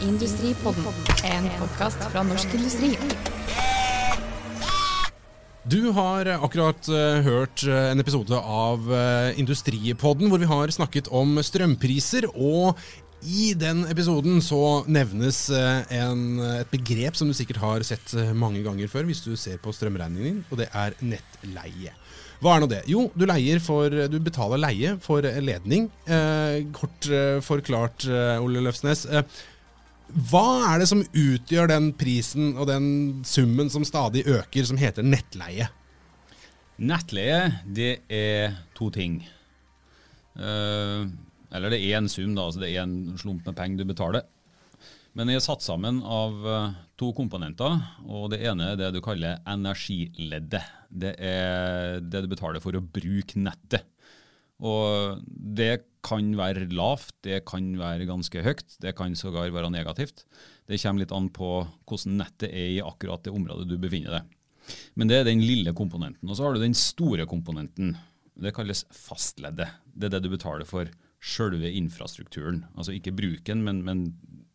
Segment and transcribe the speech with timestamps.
[0.00, 0.86] Industripodden,
[1.28, 2.94] en podkast fra Norsk Industri.
[5.68, 11.10] Du har akkurat eh, hørt eh, en episode av eh, Industripodden hvor vi har snakket
[11.12, 12.30] om strømpriser.
[12.32, 12.80] Og
[13.28, 16.24] i den episoden så nevnes eh, en,
[16.62, 19.76] et begrep som du sikkert har sett eh, mange ganger før hvis du ser på
[19.76, 21.92] strømregningen din, og det er nettleie.
[22.40, 22.80] Hva er nå det?
[22.88, 23.28] Jo, du,
[23.60, 25.90] for, du betaler leie for ledning.
[26.08, 29.04] Eh, kort eh, forklart, eh, Ole Løfsnes.
[30.10, 32.86] Hva er det som utgjør den prisen og den
[33.26, 35.68] summen som stadig øker, som heter nettleie?
[36.80, 39.20] Nettleie, det er to ting.
[40.34, 41.02] Eh,
[41.50, 42.46] eller det er en sum, da.
[42.48, 44.26] altså Det er en slump med penger du betaler.
[45.14, 47.78] Men det er satt sammen av eh, to komponenter.
[48.06, 50.62] og Det ene er det du kaller energileddet.
[50.90, 53.86] Det er det du betaler for å bruke nettet.
[54.60, 60.24] Og det kan være lavt, det kan være ganske høyt, det kan sågar være negativt.
[60.68, 61.50] Det kommer litt an på
[61.88, 64.36] hvordan nettet er i akkurat det området du befinner deg.
[64.94, 66.28] Men det er den lille komponenten.
[66.28, 67.94] Og så har du den store komponenten.
[68.40, 69.72] Det kalles fastleddet.
[69.92, 72.64] Det er det du betaler for sjølve infrastrukturen.
[72.76, 74.04] Altså ikke bruken, men, men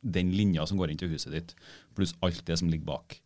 [0.00, 1.54] den linja som går inn til huset ditt,
[1.96, 3.20] pluss alt det som ligger bak.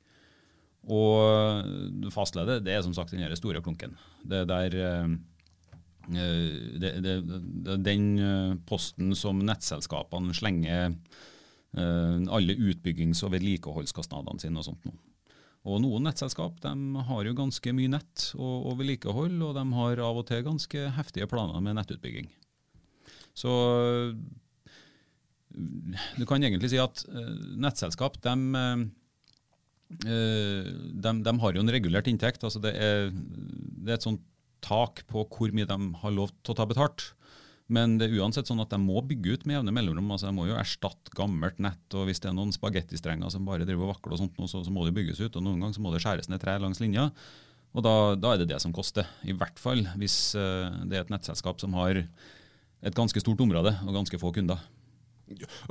[0.84, 3.96] Og fastleddet, det er som sagt den store klunken.
[4.26, 5.14] Det er der eh,
[6.06, 14.60] det, det, det, den eh, posten som nettselskapene slenger eh, alle utbyggings- og vedlikeholdskostnadene sine
[14.60, 14.94] og sånt nå.
[15.64, 20.02] Og noen nettselskap de har jo ganske mye nett og, og vedlikehold, og de har
[20.04, 22.28] av og til ganske heftige planer med nettutbygging.
[23.34, 23.54] Så
[26.18, 27.00] du kan egentlig si at
[27.56, 28.34] nettselskap de,
[30.04, 32.44] de, de har jo en regulert inntekt.
[32.44, 34.22] altså Det er, det er et sånt
[34.64, 37.12] tak på hvor mye de har lov til å ta betalt.
[37.72, 40.10] Men det er uansett sånn at de må bygge ut med jevne mellomrom.
[40.12, 41.84] altså De må jo erstatte gammelt nett.
[41.96, 44.74] og Hvis det er noen spagettistrenger som bare driver og vakler, og sånt, så, så
[44.74, 45.32] må det bygges ut.
[45.32, 47.08] og Noen ganger må det skjæres ned trær langs linja.
[47.72, 49.08] og da, da, er det det som koster.
[49.24, 53.72] I hvert fall hvis uh, det er et nettselskap som har et ganske stort område
[53.86, 54.60] og ganske få kunder.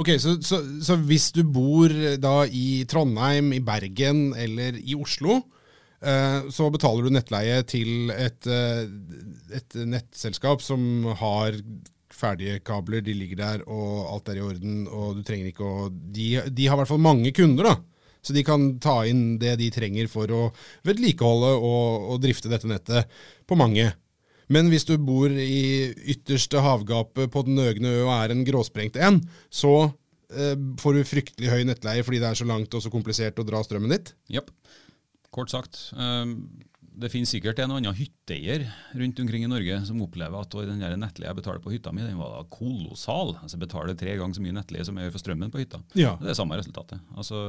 [0.01, 5.43] Ok, så, så, så hvis du bor da i Trondheim, i Bergen eller i Oslo,
[6.51, 11.55] så betaler du nettleie til et, et, nettselskap som har
[12.13, 15.87] ferdige kabler, de ligger der og alt er i orden, og du trenger ikke å
[15.89, 17.75] De, de har i hvert fall mange kunder, da.
[18.23, 20.43] Så de kan ta inn det de trenger for å
[20.87, 23.11] vedlikeholde og, og drifte dette nettet
[23.49, 23.89] på mange.
[24.53, 28.99] Men hvis du bor i ytterste havgapet på den øgne ø og er en gråsprengt
[28.99, 29.19] en,
[29.51, 29.73] så
[30.31, 33.47] eh, får du fryktelig høy nettleie fordi det er så langt og så komplisert å
[33.47, 34.13] dra strømmen ditt.
[34.31, 34.51] Jepp.
[35.33, 35.79] Kort sagt.
[36.93, 40.83] Det finnes sikkert en og annen hytteeier rundt omkring i Norge som opplever at den
[41.01, 43.33] nettleia jeg betaler på hytta mi, den var da kolossal.
[43.41, 45.81] Altså betaler tre ganger så mye nettleie som jeg gjør for strømmen på hytta.
[45.97, 46.13] Ja.
[46.21, 47.01] Det er samme resultatet.
[47.17, 47.39] Altså,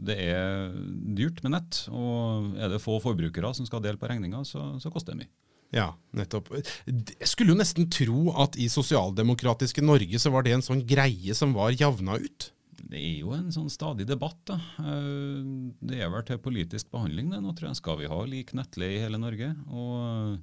[0.00, 0.72] det er
[1.20, 4.92] dyrt med nett, og er det få forbrukere som skal dele på regninga, så, så
[4.94, 5.32] koster det mye.
[5.74, 6.52] Ja, nettopp.
[6.86, 11.34] Jeg skulle jo nesten tro at i sosialdemokratiske Norge så var det en sånn greie
[11.36, 12.52] som var javna ut.
[12.94, 14.38] Det er jo en sånn stadig debatt.
[14.46, 14.60] da.
[14.78, 17.42] Det er vel til politisk behandling det.
[17.42, 19.50] Nå tror jeg skal vi ha lik nettleie i hele Norge.
[19.74, 20.38] Og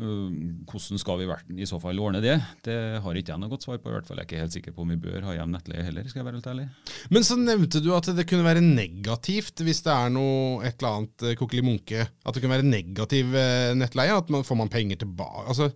[0.00, 1.28] hvordan skal vi
[1.62, 2.34] i så fall ordne det?
[2.66, 3.90] Det har ikke jeg noe godt svar på.
[3.90, 5.84] i hvert fall Jeg er ikke helt sikker på om vi bør ha hjem nettleie
[5.86, 6.08] heller.
[6.08, 6.66] skal jeg være helt ærlig.
[7.14, 10.96] Men så nevnte du at det kunne være negativt hvis det er noe et eller
[10.96, 12.08] annet kokkelimunke.
[12.24, 13.30] At det kunne være negativ
[13.78, 14.16] nettleie.
[14.16, 15.46] At man får man penger tilbake.
[15.46, 15.70] altså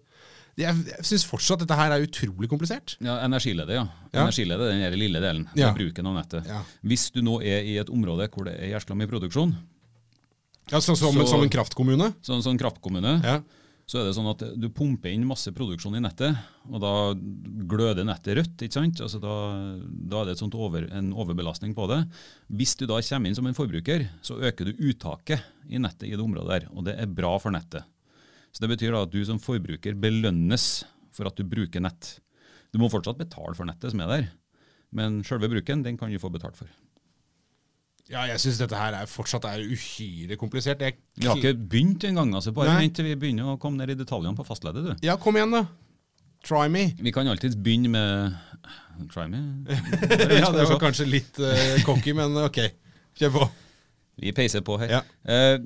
[0.60, 2.96] jeg, syns fortsatt dette her er utrolig komplisert.
[3.02, 3.84] Ja, Energiledet, ja.
[4.12, 5.48] Energileddet, Den er lille delen.
[5.58, 5.72] Ja.
[5.74, 6.46] Bruken av nettet.
[6.50, 6.62] Ja.
[6.86, 9.56] Hvis du nå er i et område hvor det er jæskla mye produksjon
[10.70, 12.14] Ja, så, som, så, som en kraftkommune?
[12.24, 13.18] Sånn som en kraftkommune.
[13.24, 13.42] Ja
[13.84, 16.38] så er det sånn at du pumper inn masse produksjon i nettet,
[16.70, 16.92] og da
[17.68, 18.64] gløder nettet rødt.
[18.64, 19.02] ikke sant?
[19.04, 19.34] Altså da,
[19.84, 22.00] da, er det over, en overbelastning på det.
[22.48, 26.14] Hvis du da kommer inn som en forbruker, så øker du uttaket i nettet i
[26.14, 27.84] det området der, og det er bra for nettet.
[28.54, 30.84] Så Det betyr da at du som forbruker belønnes
[31.14, 32.18] for at du bruker nett.
[32.70, 34.32] Du må fortsatt betale for nettet som er der,
[34.94, 36.70] men selve bruken den kan du få betalt for.
[38.10, 40.82] Ja, jeg syns dette her er fortsatt er uhyre komplisert.
[40.84, 42.34] Jeg Vi har ikke begynt engang.
[42.36, 42.52] Altså.
[42.52, 44.84] Bare vent til vi begynner å komme ned i detaljene på fastleddet.
[44.84, 45.06] du.
[45.06, 45.64] Ja, kom igjen, da.
[46.44, 46.90] Try me.
[47.00, 48.36] Vi kan alltids begynne med
[49.10, 49.40] Try me?
[50.40, 52.60] ja, det var kanskje litt uh, cocky, men ok.
[53.18, 53.48] Kjør på.
[54.16, 54.92] Vi peiser på her.
[54.92, 55.00] Ja.
[55.26, 55.56] Eh,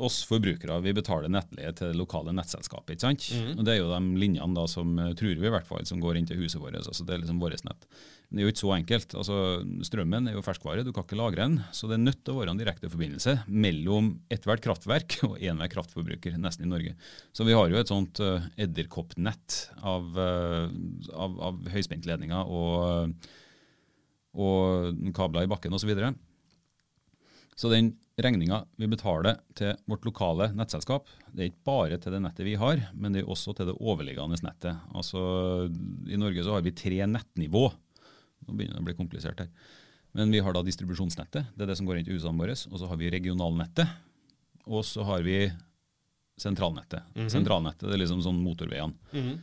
[0.00, 2.94] oss forbrukere vi betaler nettleie til det lokale nettselskapet.
[2.96, 3.26] ikke sant?
[3.36, 3.58] Mm.
[3.58, 6.16] Og Det er jo de linjene da som tror vi i hvert fall, som går
[6.16, 6.78] inn til huset vårt.
[6.80, 7.84] altså Det er liksom vårt nett.
[8.30, 9.14] Men det er jo ikke så enkelt.
[9.18, 9.36] altså
[9.88, 11.58] Strømmen er jo ferskvare, du kan ikke lagre den.
[11.76, 15.72] Så det er nødt til å være en direkte forbindelse mellom ethvert kraftverk og enhver
[15.72, 16.94] kraftforbruker nesten i Norge.
[17.36, 20.70] Så vi har jo et sånt uh, edderkoppnett av, uh,
[21.12, 23.36] av, av høyspentledninger og uh,
[24.38, 25.90] og kabler i bakken osv.
[27.60, 32.22] Så, den regninga vi betaler til vårt lokale nettselskap, det er ikke bare til det
[32.24, 34.80] nettet vi har, men det er også til det overliggende nettet.
[34.96, 35.20] Altså,
[36.08, 37.66] I Norge så har vi tre nettnivå.
[38.46, 39.50] Nå begynner det å bli komplisert her.
[40.16, 42.56] Men vi har da distribusjonsnettet, det er det som går inn til husene våre.
[42.56, 43.92] Og så har vi regionalnettet.
[44.66, 45.38] Og så har vi
[46.40, 47.02] sentralnettet.
[47.14, 47.28] Mm -hmm.
[47.28, 48.94] Sentralnettet det er liksom sånn motorveiene.
[49.12, 49.38] Mm -hmm.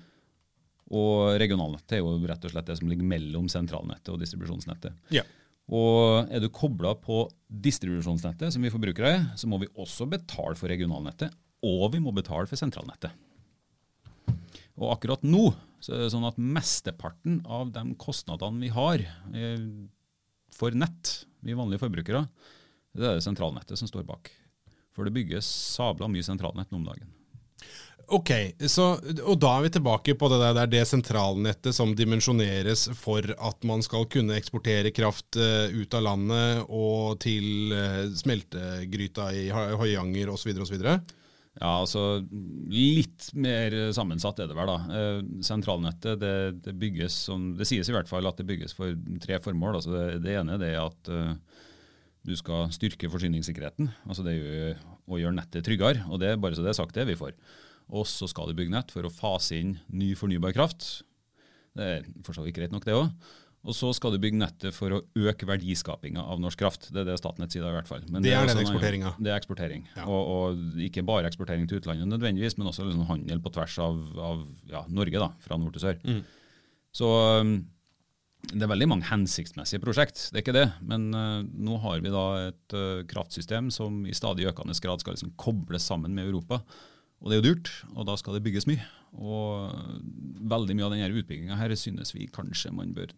[0.89, 4.93] Og regionalnettet er jo rett og slett det som ligger mellom sentralnettet og distribusjonsnettet.
[5.09, 5.23] Ja.
[5.67, 10.71] Og er du kobla på distribusjonsnettet, som vi forbrukere, så må vi også betale for
[10.71, 11.33] regionalnettet,
[11.67, 13.11] og vi må betale for sentralnettet.
[14.77, 15.49] Og akkurat nå
[15.83, 19.03] så er det sånn at mesteparten av de kostnadene vi har
[19.33, 19.65] eh,
[20.57, 21.13] for nett,
[21.45, 22.25] vi vanlige forbrukere,
[22.97, 24.31] det er det sentralnettet som står bak.
[24.95, 27.11] For det bygges sabla mye sentralnett nå om dagen.
[28.07, 28.29] Ok,
[28.71, 28.85] så,
[29.27, 33.67] og da er vi tilbake på det der, det er sentralnettet som dimensjoneres for at
[33.67, 40.31] man skal kunne eksportere kraft uh, ut av landet og til uh, smeltegryta i Høyanger
[40.31, 40.53] osv.
[40.55, 40.77] osv.?
[41.57, 42.21] Ja, altså
[42.71, 44.79] litt mer sammensatt er det vel, da.
[44.87, 46.33] Uh, sentralnettet det,
[46.63, 48.95] det, bygges som Det sies i hvert fall at det bygges for
[49.25, 49.81] tre formål.
[49.81, 51.15] Altså det, det ene er at
[52.27, 53.91] du skal styrke forsyningssikkerheten.
[54.07, 54.75] altså Det er jo
[55.11, 56.07] å gjøre nettet tryggere.
[56.07, 57.35] og det er Bare så det er sagt, det er vi for.
[57.87, 61.05] Og så skal du bygge nett for å fase inn ny fornybar kraft.
[61.77, 63.11] Det er for så vidt greit nok, det òg.
[63.67, 66.87] Og så skal du bygge nettet for å øke verdiskapinga av norsk kraft.
[66.93, 68.05] Det er det Statnett sier i hvert fall.
[68.07, 69.13] Men det, er, det er den eksporteringa?
[69.19, 69.87] Det er eksportering.
[69.97, 70.05] Ja.
[70.05, 73.97] Og, og, ikke bare eksportering til utlandet nødvendigvis, men også liksom handel på tvers av,
[74.29, 75.99] av ja, Norge, da, fra nord til sør.
[76.07, 76.21] Mm.
[76.95, 77.11] Så
[77.43, 77.57] um,
[78.53, 80.67] det er veldig mange hensiktsmessige prosjekt, det er ikke det.
[80.87, 85.17] Men uh, nå har vi da et uh, kraftsystem som i stadig økende grad skal
[85.17, 86.61] liksom kobles sammen med Europa.
[87.21, 88.83] Og det er jo dyrt, og da skal det bygges mye.
[89.17, 89.71] Og
[90.51, 93.15] veldig mye av denne utbygginga her synes vi kanskje man bør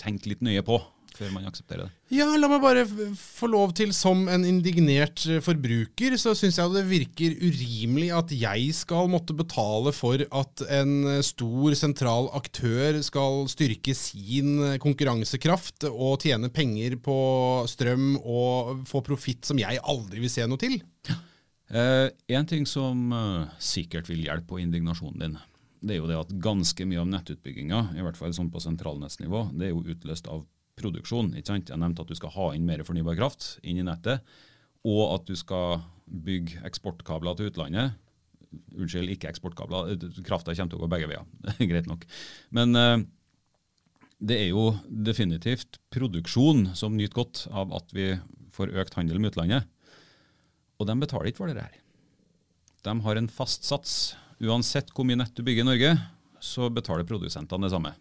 [0.00, 0.76] tenke litt nøye på
[1.16, 1.94] før man aksepterer det.
[2.12, 2.82] Ja, la meg bare
[3.16, 8.74] få lov til, som en indignert forbruker, så syns jeg det virker urimelig at jeg
[8.76, 16.52] skal måtte betale for at en stor sentral aktør skal styrke sin konkurransekraft og tjene
[16.52, 17.16] penger på
[17.72, 20.78] strøm og få profitt som jeg aldri vil se noe til.
[21.08, 21.16] Ja.
[21.68, 25.38] Eh, en ting som uh, sikkert vil hjelpe på indignasjonen din,
[25.82, 29.48] det er jo det at ganske mye av nettutbygginga, i hvert fall sånn på sentralnettsnivå,
[29.58, 30.44] det er jo utløst av
[30.78, 31.32] produksjon.
[31.34, 31.72] ikke sant?
[31.72, 34.22] Jeg nevnte at du skal ha inn mer fornybar kraft inn i nettet,
[34.86, 37.96] og at du skal bygge eksportkabler til utlandet.
[38.76, 39.96] Unnskyld, ikke eksportkabler.
[40.26, 41.24] Krafta kommer til å gå begge veier.
[41.70, 42.04] Greit nok.
[42.54, 42.76] Men
[44.22, 48.12] det er jo definitivt produksjon som nyter godt av at vi
[48.54, 49.66] får økt handel med utlandet.
[50.76, 51.76] Og de betaler ikke for det her.
[52.86, 54.16] De har en fast sats.
[54.42, 55.92] Uansett hvor mye nett du bygger i Norge,
[56.44, 57.94] så betaler produsentene det samme.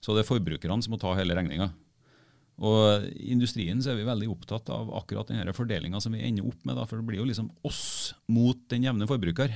[0.00, 1.70] Så det er forbrukerne som må ta hele regninga.
[2.56, 6.46] Og I industrien så er vi veldig opptatt av akkurat denne fordelinga som vi ender
[6.48, 6.78] opp med.
[6.78, 9.52] Da, for det blir jo liksom oss mot den jevne forbruker.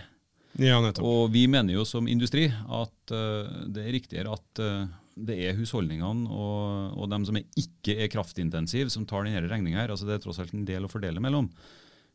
[0.60, 1.06] Ja, nettopp.
[1.06, 4.90] Og vi mener jo som industri at uh, det er riktigere at uh,
[5.20, 9.86] det er husholdningene og, og dem som er ikke er kraftintensive, som tar denne regninga.
[9.86, 11.48] Altså, det er tross alt en del å fordele mellom.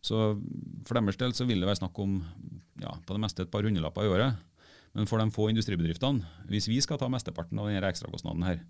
[0.05, 0.35] Så
[0.85, 2.19] For deres del så vil det være snakk om
[2.81, 4.43] ja, på det meste et par hundrelapper i året.
[4.95, 8.61] Men for de få industribedriftene, hvis vi skal ta mesteparten av denne ekstrakostnaden her,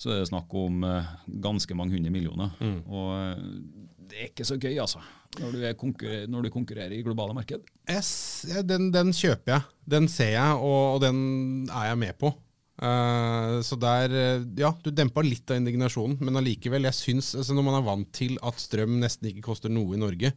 [0.00, 2.50] så er det snakk om uh, ganske mange hundre millioner.
[2.58, 2.78] Mm.
[2.88, 5.02] Og uh, det er ikke så gøy, altså,
[5.38, 7.68] når du, konkurrer, når du konkurrerer i globale marked.
[8.00, 9.66] S, den, den, kjøper jeg.
[9.94, 11.20] Den ser jeg, og, og den
[11.68, 12.32] er jeg med på.
[12.80, 14.16] Uh, så der,
[14.58, 18.10] ja, du dempa litt av indignasjonen, men allikevel, jeg syns, altså når man er vant
[18.16, 20.32] til at strøm nesten ikke koster noe i Norge,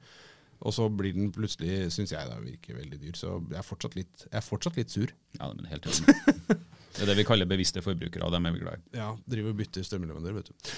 [0.63, 3.17] og så blir den plutselig, syns jeg, da virker veldig dyr.
[3.19, 5.11] Så jeg er fortsatt litt, er fortsatt litt sur.
[5.39, 6.61] Ja, men helt enig.
[6.93, 8.97] Det er det vi kaller bevisste forbrukere, og dem er vi glad i.
[8.99, 10.73] Ja, driver og bytter strømleverandør, vet du.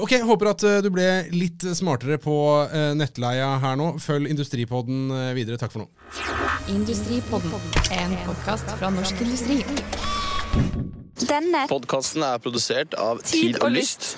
[0.00, 2.34] Ok, Håper at eh, du ble litt smartere på
[2.66, 3.92] eh, nettleia her nå.
[4.02, 5.60] Følg Industripodden eh, videre.
[5.62, 5.88] Takk for nå.
[6.74, 7.54] Industripodden,
[8.00, 9.62] en podkast fra Norsk Industri.
[11.22, 14.16] Denne podkasten er produsert av Tid og Lyst.